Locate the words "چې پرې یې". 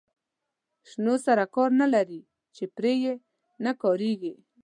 2.55-3.13